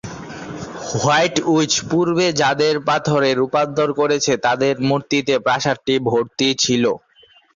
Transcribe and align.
White 0.91 1.35
witch 1.51 1.73
পূর্বে 1.89 2.27
যাদের 2.41 2.75
পাথরে 2.87 3.29
রুপান্তর 3.33 3.89
করেছে 3.99 4.33
তাদের 4.45 4.73
মূর্তিতে 4.89 5.33
প্রাসাদটি 5.45 5.93
ভর্তি 6.09 6.47
ছিল। 6.63 6.83